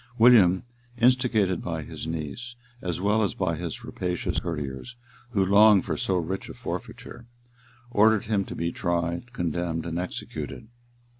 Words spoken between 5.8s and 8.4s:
for so rich a forfeiture, ordered